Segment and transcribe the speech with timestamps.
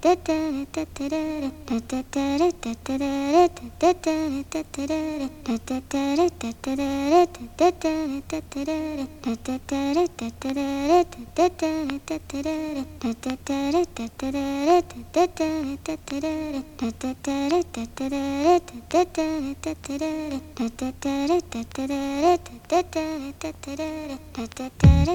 [0.00, 25.08] テテレテテレレテテテレテテレレテテテレテテレレテテテレテテレレテテテレテテレレテテテレテテレレテテテレテテレレテテテレテテレレテテテレテテレレテテテレテテレレテテテレテテレレテテテレテテレレテテテレテテレレテテテレテテレレテテテレ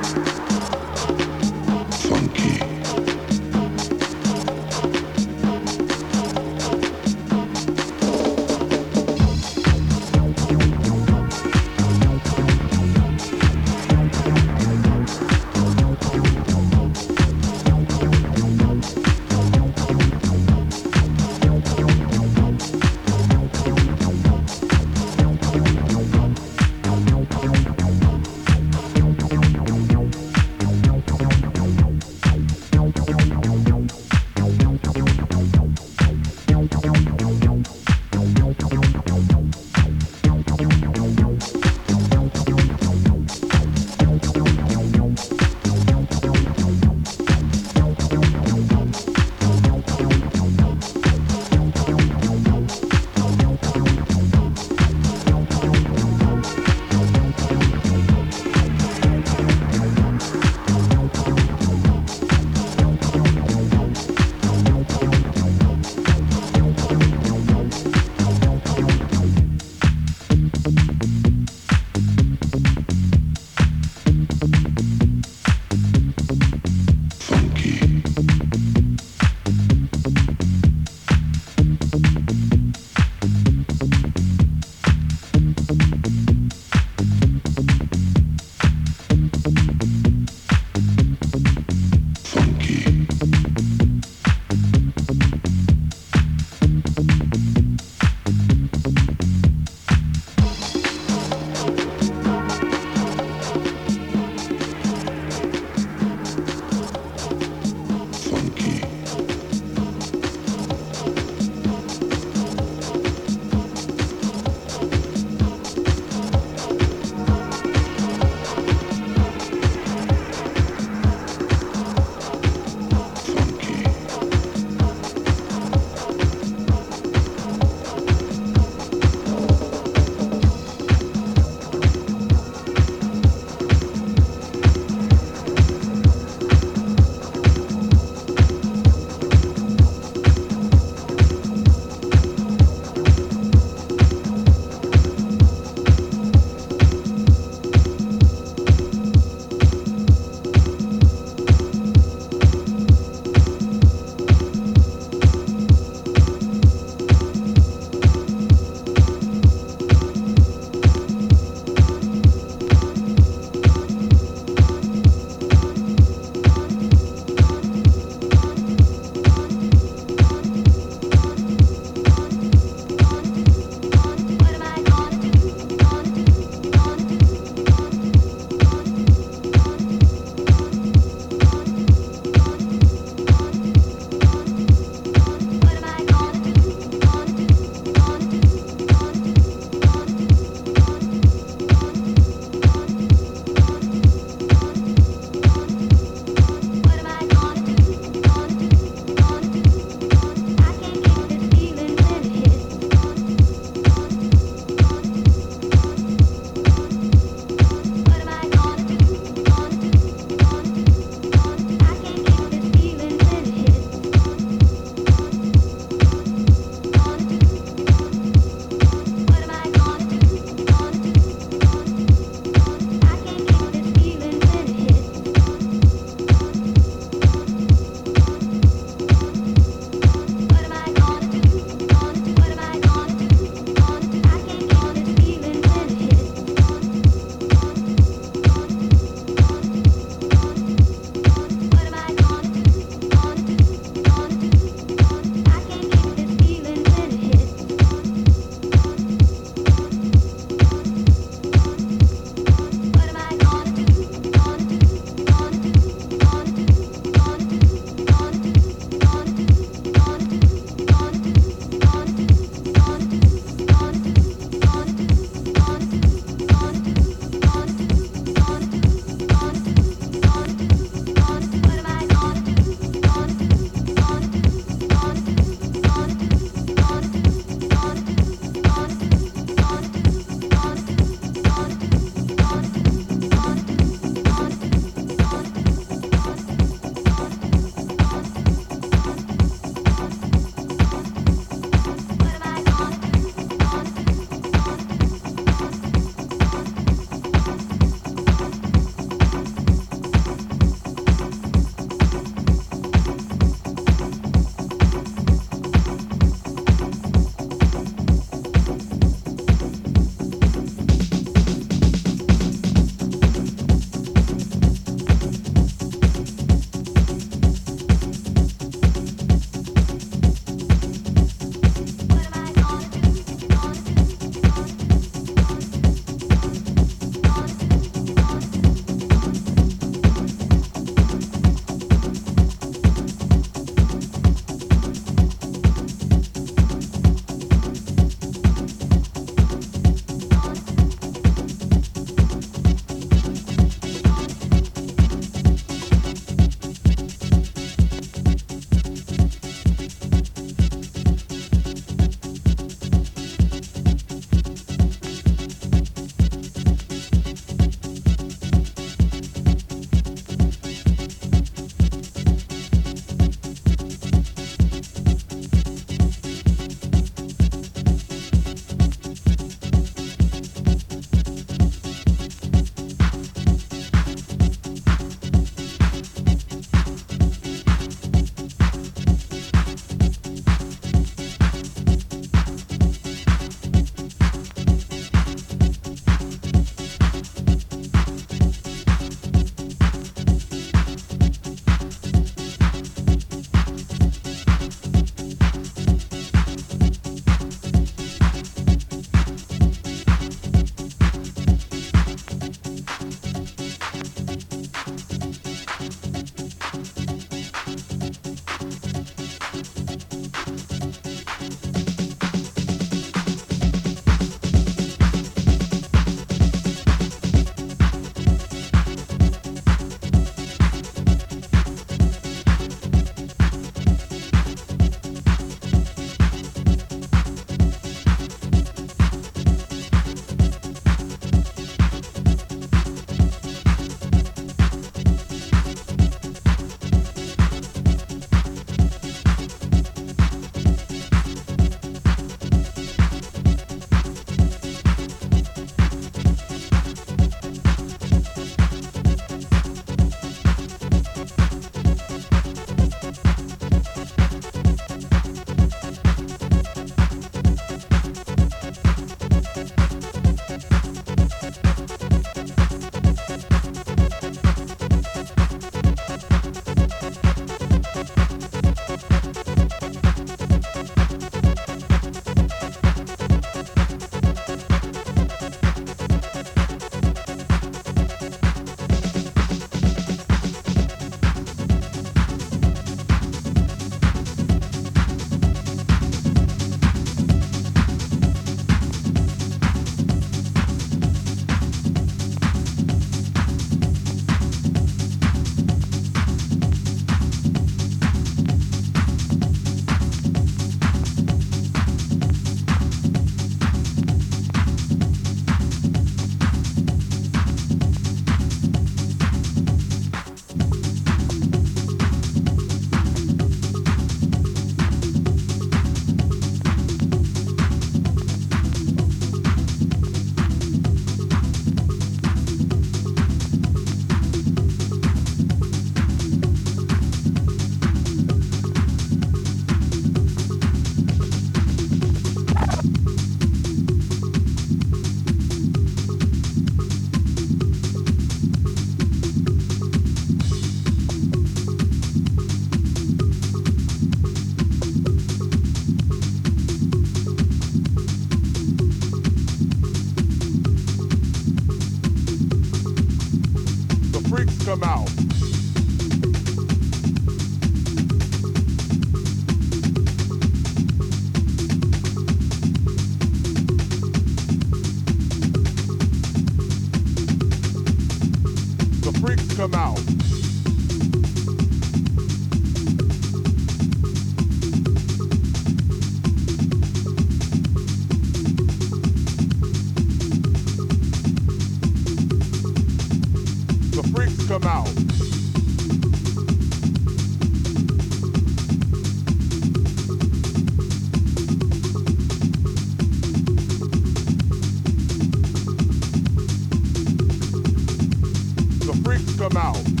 [599.37, 600.00] come out.